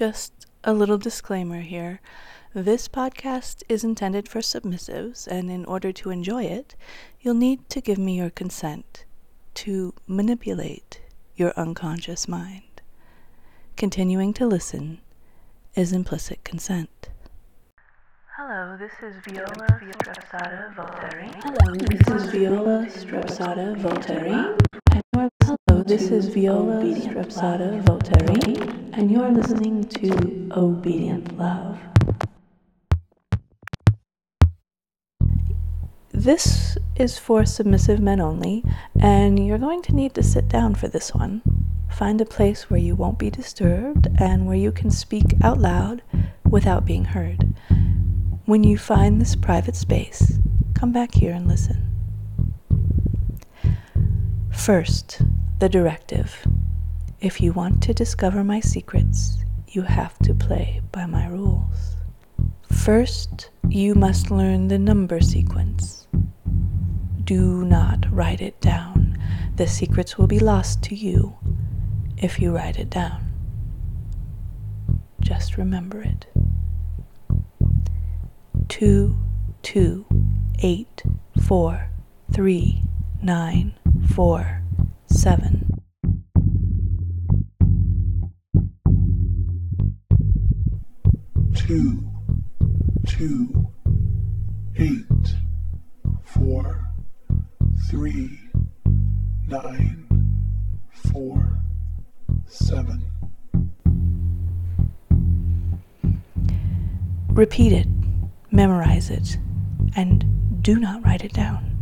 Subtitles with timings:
[0.00, 2.00] Just a little disclaimer here.
[2.54, 6.74] This podcast is intended for submissives, and in order to enjoy it,
[7.20, 9.04] you'll need to give me your consent
[9.56, 11.02] to manipulate
[11.36, 12.80] your unconscious mind.
[13.76, 15.02] Continuing to listen
[15.74, 17.10] is implicit consent.
[18.38, 21.30] Hello, this is Viola Strepsata Volteri.
[21.44, 24.56] Hello, this is Viola Strepsata Volteri.
[25.80, 31.78] Hello, this is Viola Strepsata Volteri, and you're listening to Obedient Love.
[36.12, 38.62] This is for submissive men only,
[39.00, 41.40] and you're going to need to sit down for this one.
[41.90, 46.02] Find a place where you won't be disturbed and where you can speak out loud
[46.44, 47.54] without being heard.
[48.44, 50.34] When you find this private space,
[50.74, 51.86] come back here and listen.
[54.52, 55.22] First,
[55.60, 56.46] the directive.
[57.20, 59.36] If you want to discover my secrets,
[59.68, 61.96] you have to play by my rules.
[62.72, 66.06] First, you must learn the number sequence.
[67.24, 69.18] Do not write it down.
[69.56, 71.36] The secrets will be lost to you
[72.16, 73.30] if you write it down.
[75.20, 76.24] Just remember it.
[78.68, 79.14] Two,
[79.60, 80.06] two,
[80.62, 81.02] eight,
[81.42, 81.90] four,
[82.32, 82.82] three,
[83.22, 83.74] nine,
[84.14, 84.59] four,
[85.10, 85.70] seven.
[91.70, 92.02] two,
[93.06, 93.68] two,
[94.76, 95.04] eight,
[96.24, 96.84] four,
[97.88, 98.40] three,
[99.46, 100.04] nine,
[100.90, 101.60] four,
[102.48, 103.04] seven.
[107.28, 107.86] Repeat it,
[108.50, 109.38] memorize it,
[109.94, 110.24] and
[110.60, 111.78] do not write it down.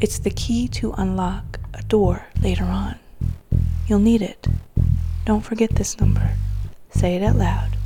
[0.00, 2.98] It's the key to unlock a door later on.
[3.86, 4.46] You'll need it.
[5.24, 6.30] Don't forget this number.
[6.90, 7.76] Say it out loud.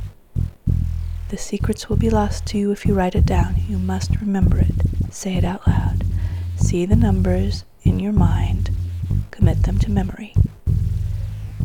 [1.29, 3.55] The secrets will be lost to you if you write it down.
[3.67, 4.73] You must remember it.
[5.11, 6.03] Say it out loud.
[6.55, 8.69] See the numbers in your mind.
[9.31, 10.33] Commit them to memory.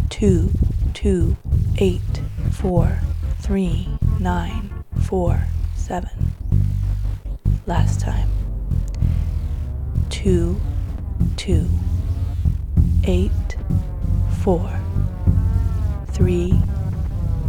[0.08, 0.50] Two,
[0.94, 1.36] two,
[1.78, 2.22] eight,
[2.52, 3.00] four,
[3.40, 3.88] three,
[4.18, 4.70] nine,
[5.02, 5.44] four,
[5.74, 6.32] seven.
[7.66, 8.30] Last time.
[10.08, 10.60] Two,
[11.36, 11.68] two,
[13.06, 13.56] eight,
[14.42, 14.68] four,
[16.08, 16.52] three,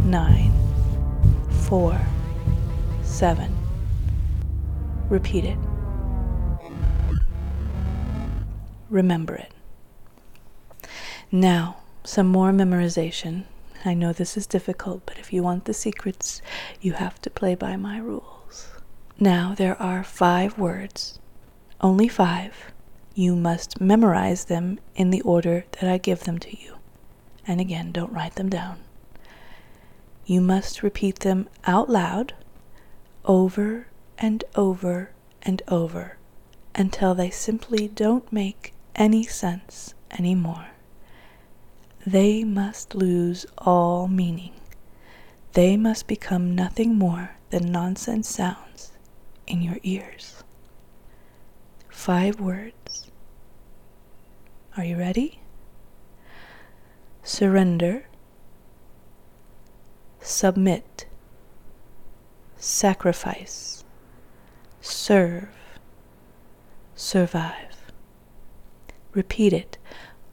[0.04, 0.52] nine,
[1.66, 2.00] four,
[3.02, 3.54] seven.
[5.08, 5.58] Repeat it.
[8.88, 9.52] Remember it.
[11.32, 13.44] Now, some more memorization.
[13.84, 16.40] I know this is difficult, but if you want the secrets,
[16.80, 18.68] you have to play by my rules.
[19.20, 21.18] Now, there are five words,
[21.80, 22.54] only five.
[23.18, 26.76] You must memorize them in the order that I give them to you.
[27.48, 28.78] And again, don't write them down.
[30.24, 32.34] You must repeat them out loud
[33.24, 35.10] over and over
[35.42, 36.16] and over
[36.76, 40.68] until they simply don't make any sense anymore.
[42.06, 44.52] They must lose all meaning.
[45.54, 48.92] They must become nothing more than nonsense sounds
[49.48, 50.44] in your ears.
[51.90, 53.07] Five words.
[54.78, 55.40] Are you ready?
[57.24, 58.06] Surrender,
[60.20, 61.06] submit,
[62.56, 63.82] sacrifice,
[64.80, 65.48] serve,
[66.94, 67.90] survive.
[69.14, 69.78] Repeat it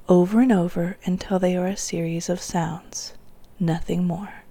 [0.07, 3.15] over and over until they are a series of sounds,
[3.59, 4.43] nothing more.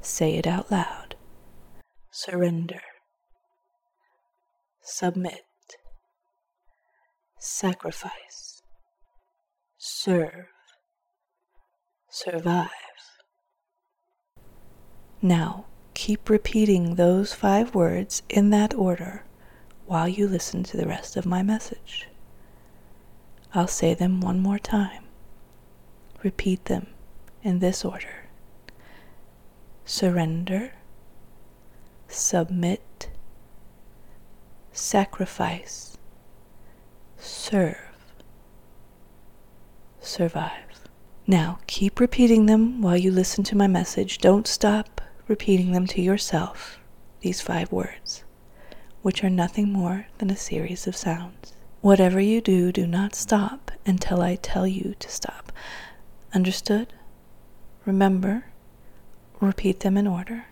[0.00, 1.16] Say it out loud.
[2.12, 2.82] Surrender,
[4.80, 5.42] submit,
[7.40, 8.47] sacrifice,
[9.88, 10.46] serve,
[12.10, 12.68] survive.
[15.20, 19.24] Now, keep repeating those five words in that order
[19.86, 22.08] while you listen to the rest of my message.
[23.54, 25.04] I'll say them one more time.
[26.22, 26.88] Repeat them
[27.42, 28.28] in this order
[29.84, 30.70] surrender,
[32.08, 33.08] submit,
[34.70, 35.96] sacrifice,
[37.16, 37.87] serve,
[40.08, 40.88] survive.
[41.26, 44.18] Now, keep repeating them while you listen to my message.
[44.18, 46.78] Don't stop repeating them to yourself,
[47.20, 48.24] these five words,
[49.02, 51.52] which are nothing more than a series of sounds.
[51.80, 55.52] Whatever you do, do not stop until I tell you to stop.
[56.34, 56.92] Understood?
[57.84, 58.46] Remember,
[59.40, 60.46] repeat them in order.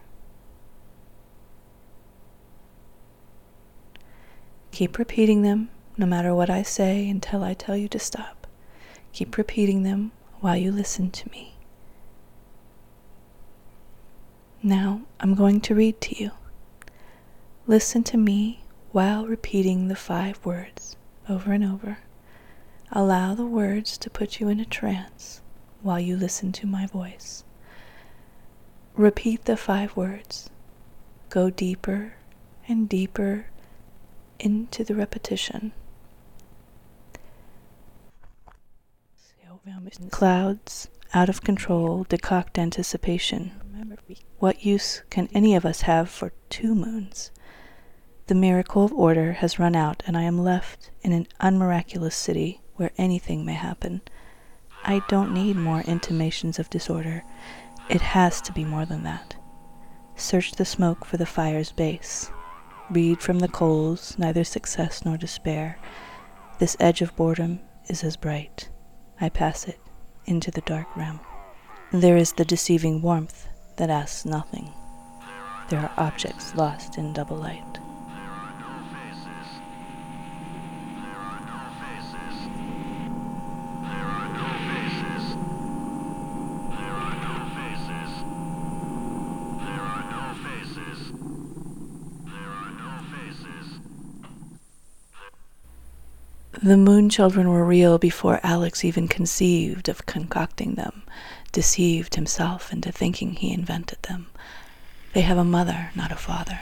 [4.72, 8.45] Keep repeating them no matter what I say until I tell you to stop.
[9.16, 11.54] Keep repeating them while you listen to me.
[14.62, 16.32] Now I'm going to read to you.
[17.66, 18.60] Listen to me
[18.92, 20.98] while repeating the five words
[21.30, 22.00] over and over.
[22.92, 25.40] Allow the words to put you in a trance
[25.80, 27.42] while you listen to my voice.
[28.96, 30.50] Repeat the five words.
[31.30, 32.16] Go deeper
[32.68, 33.46] and deeper
[34.38, 35.72] into the repetition.
[40.10, 43.52] Clouds, out of control, decoct anticipation.
[44.38, 47.32] What use can any of us have for two moons?
[48.28, 52.60] The miracle of order has run out, and I am left in an unmiraculous city
[52.76, 54.02] where anything may happen.
[54.84, 57.24] I don't need more intimations of disorder.
[57.88, 59.34] It has to be more than that.
[60.14, 62.30] Search the smoke for the fire's base.
[62.88, 65.78] Read from the coals neither success nor despair.
[66.60, 67.58] This edge of boredom
[67.88, 68.68] is as bright.
[69.20, 69.78] I pass it
[70.26, 71.20] into the dark realm.
[71.92, 74.72] There is the deceiving warmth that asks nothing.
[75.68, 77.78] There are objects lost in double light.
[96.62, 101.02] The moon children were real before Alex even conceived of concocting them,
[101.52, 104.28] deceived himself into thinking he invented them.
[105.12, 106.60] They have a mother, not a father.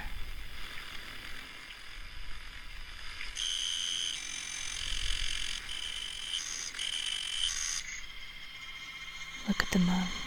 [9.47, 10.24] Look at the moon.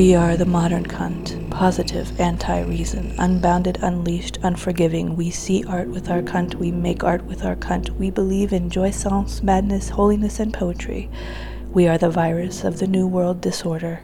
[0.00, 5.14] We are the modern cunt, positive, anti reason, unbounded, unleashed, unforgiving.
[5.14, 7.90] We see art with our cunt, we make art with our cunt.
[7.98, 11.10] We believe in jouissance, madness, holiness, and poetry.
[11.74, 14.02] We are the virus of the New World disorder,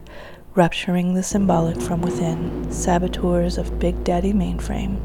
[0.55, 5.01] rupturing the symbolic from within, saboteurs of Big Daddy mainframe.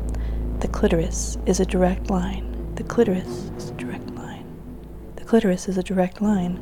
[0.59, 2.73] The clitoris is a direct line.
[2.75, 4.45] The clitoris is a direct line.
[5.15, 6.61] The clitoris is a direct line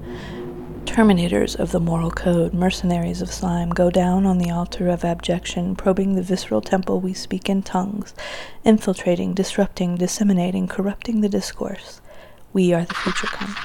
[0.89, 5.75] terminators of the moral code, mercenaries of slime, go down on the altar of abjection,
[5.75, 8.15] probing the visceral temple we speak in tongues,
[8.63, 12.01] infiltrating, disrupting, disseminating, corrupting the discourse.
[12.53, 13.55] We are the future cunt.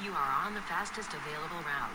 [0.00, 1.90] You are on the fastest available route.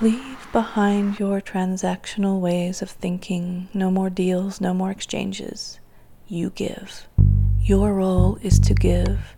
[0.00, 3.68] Leave behind your transactional ways of thinking.
[3.74, 5.80] No more deals, no more exchanges
[6.28, 7.06] you give.
[7.60, 9.36] Your role is to give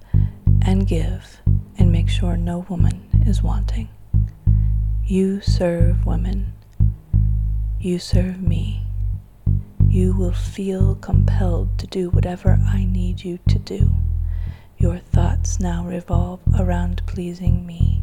[0.63, 1.41] and give
[1.79, 3.89] and make sure no woman is wanting.
[5.05, 6.55] You serve women.
[7.79, 8.83] You serve me.
[9.87, 13.91] You will feel compelled to do whatever I need you to do.
[14.79, 18.03] Your thoughts now revolve around pleasing me.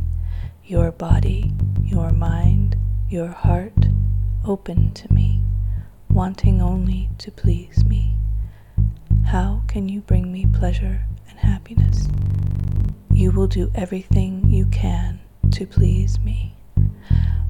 [0.63, 2.75] Your body, your mind,
[3.09, 3.87] your heart
[4.45, 5.41] open to me,
[6.09, 8.15] wanting only to please me.
[9.25, 12.07] How can you bring me pleasure and happiness?
[13.11, 15.19] You will do everything you can
[15.51, 16.55] to please me.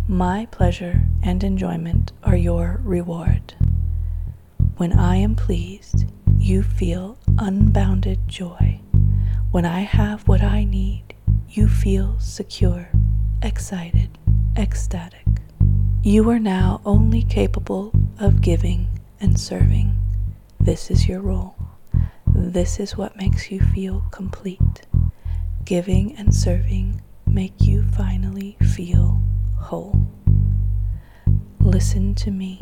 [0.07, 3.55] My pleasure and enjoyment are your reward.
[4.77, 6.05] When I am pleased,
[6.37, 8.79] you feel unbounded joy.
[9.51, 11.13] When I have what I need,
[11.49, 12.89] you feel secure,
[13.41, 14.17] excited,
[14.55, 15.25] ecstatic.
[16.03, 18.87] You are now only capable of giving
[19.19, 19.97] and serving.
[20.59, 21.54] This is your role.
[22.37, 24.85] This is what makes you feel complete.
[25.63, 29.21] Giving and serving make you finally feel
[29.57, 30.05] whole.
[31.61, 32.59] Listen to me.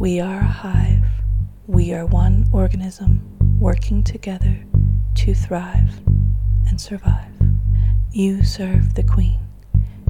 [0.00, 1.04] We are a hive.
[1.68, 3.22] We are one organism
[3.60, 4.64] working together
[5.14, 6.00] to thrive
[6.66, 7.32] and survive.
[8.10, 9.38] You serve the queen.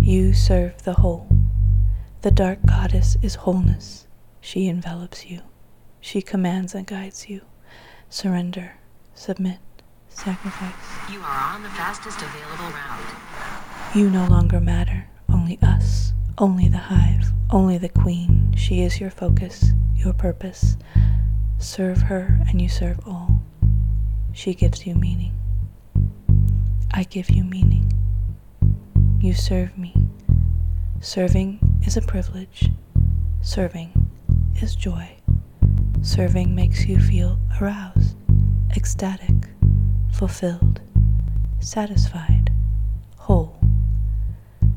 [0.01, 1.29] You serve the whole.
[2.23, 4.07] The dark goddess is wholeness.
[4.41, 5.43] She envelops you.
[6.01, 7.43] She commands and guides you
[8.13, 8.75] surrender,
[9.15, 9.59] submit,
[10.11, 11.11] sacrifice.
[11.11, 13.97] You are on the fastest available route.
[13.97, 18.53] You no longer matter, only us, only the hive, only the queen.
[18.55, 20.77] She is your focus, your purpose.
[21.57, 23.41] Serve her and you serve all.
[24.35, 25.33] She gives you meaning.
[26.91, 27.91] I give you meaning.
[29.21, 29.95] You serve me.
[31.01, 32.71] Serving is a privilege.
[33.41, 34.11] Serving
[34.61, 35.22] is joy.
[36.03, 38.17] Serving makes you feel aroused,
[38.77, 39.49] ecstatic,
[40.13, 40.81] fulfilled,
[41.61, 42.51] satisfied,
[43.19, 43.57] whole.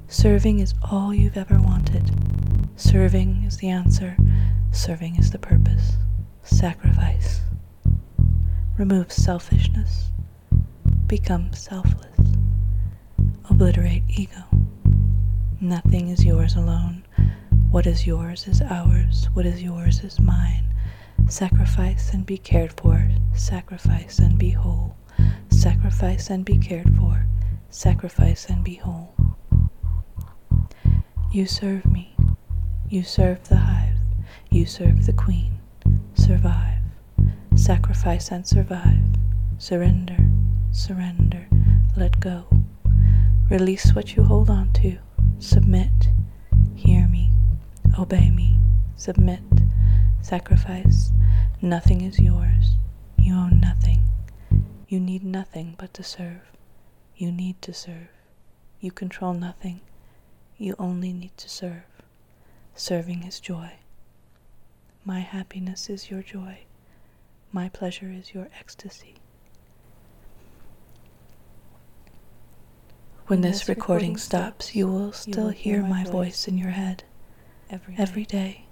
[0.07, 2.11] Serving is all you've ever wanted.
[2.75, 4.15] Serving is the answer.
[4.71, 5.93] Serving is the purpose.
[6.43, 7.41] Sacrifice.
[8.77, 10.11] Remove selfishness.
[11.07, 12.35] Become selfless.
[13.49, 14.43] Obliterate ego.
[15.59, 17.03] Nothing is yours alone.
[17.71, 19.27] What is yours is ours.
[19.33, 20.65] What is yours is mine.
[21.27, 23.09] Sacrifice and be cared for.
[23.33, 24.95] Sacrifice and be whole.
[25.49, 27.25] Sacrifice and be cared for.
[27.69, 29.15] Sacrifice and be whole.
[31.31, 32.15] You serve me.
[32.89, 33.97] You serve the hive.
[34.51, 35.59] You serve the queen.
[36.13, 36.79] Survive.
[37.55, 39.03] Sacrifice and survive.
[39.57, 40.17] Surrender.
[40.71, 41.47] Surrender.
[41.97, 42.45] Let go.
[43.49, 44.97] Release what you hold on to.
[45.39, 46.09] Submit.
[46.75, 47.31] Hear me.
[47.97, 48.59] Obey me.
[48.95, 49.41] Submit.
[50.25, 51.11] Sacrifice.
[51.61, 52.77] Nothing is yours.
[53.19, 54.09] You own nothing.
[54.87, 56.41] You need nothing but to serve.
[57.15, 58.09] You need to serve.
[58.79, 59.81] You control nothing.
[60.57, 61.83] You only need to serve.
[62.73, 63.73] Serving is joy.
[65.03, 66.61] My happiness is your joy.
[67.51, 69.17] My pleasure is your ecstasy.
[73.27, 77.03] When this recording stops, you will still hear my voice in your head.
[77.69, 78.64] Every day,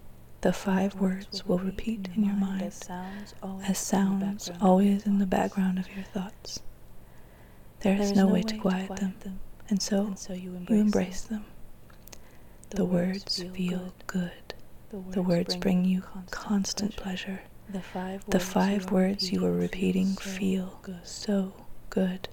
[0.43, 5.87] the five words will repeat in your mind as sounds always in the background of
[5.95, 6.59] your thoughts.
[7.79, 11.45] There is no way to quiet them, and so you embrace them.
[12.71, 14.53] The words feel good.
[15.11, 17.41] The words bring you constant pleasure.
[18.27, 21.53] The five words you are repeating feel so
[21.89, 22.27] good.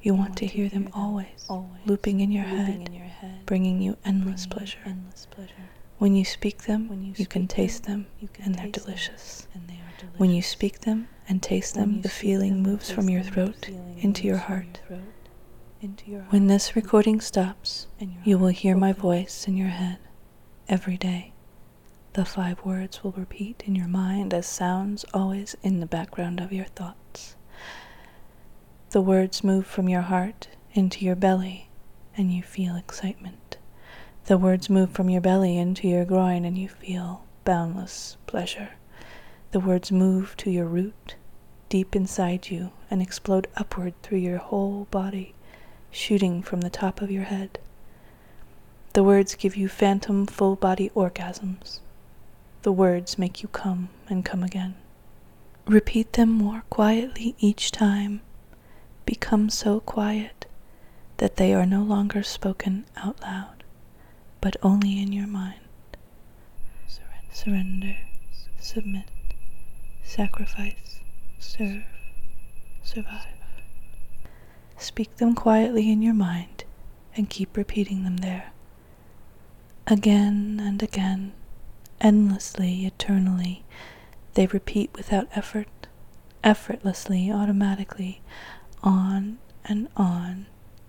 [0.00, 1.46] You want to hear them always,
[1.84, 2.88] looping in your head,
[3.44, 4.96] bringing you endless pleasure.
[5.98, 8.06] When you speak them, you can taste them,
[8.42, 9.48] and they're delicious.
[10.16, 14.36] When you speak them and taste them, the feeling moves from your throat into your
[14.36, 14.80] heart.
[16.30, 17.88] When this recording stops,
[18.24, 19.98] you will hear my voice in your head
[20.68, 21.32] every day.
[22.14, 26.52] The five words will repeat in your mind as sounds always in the background of
[26.52, 27.36] your thoughts.
[28.90, 31.68] The words move from your heart into your belly,
[32.16, 33.57] and you feel excitement.
[34.28, 38.72] The words move from your belly into your groin, and you feel boundless pleasure.
[39.52, 41.14] The words move to your root,
[41.70, 45.34] deep inside you, and explode upward through your whole body
[45.90, 47.58] shooting from the top of your head.
[48.92, 51.80] The words give you phantom full body orgasms.
[52.64, 54.74] The words make you come and come again.
[55.64, 58.20] Repeat them more quietly each time.
[59.06, 60.44] Become so quiet
[61.16, 63.57] that they are no longer spoken out loud,
[64.40, 65.60] but only in your mind.
[66.86, 67.96] Surrender, Surrender
[68.60, 69.10] submit,
[70.04, 71.00] sacrifice,
[71.38, 71.84] serve,
[72.82, 73.26] survive.
[74.76, 76.64] Speak them quietly in your mind
[77.16, 78.52] and keep repeating them there.
[79.86, 81.32] Again and again,
[82.00, 83.64] endlessly, eternally,
[84.34, 85.68] they repeat without effort,
[86.44, 88.20] effortlessly, automatically,
[88.82, 90.46] on and on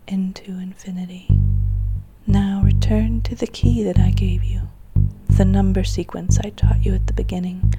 [0.08, 1.39] into infinity.
[2.90, 4.62] Return to the key that I gave you,
[5.38, 7.76] the number sequence I taught you at the beginning.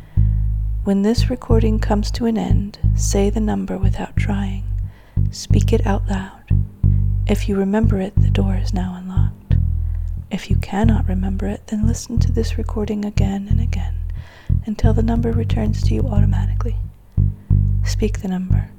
[0.84, 4.62] When this recording comes to an end, say the number without trying.
[5.32, 6.44] Speak it out loud.
[7.26, 9.56] If you remember it, the door is now unlocked.
[10.30, 13.96] If you cannot remember it, then listen to this recording again and again
[14.64, 16.76] until the number returns to you automatically.
[17.84, 18.70] Speak the number.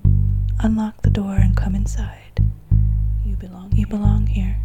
[0.61, 2.39] Unlock the door and come inside.
[3.25, 3.73] You belong.
[3.75, 4.59] You belong here.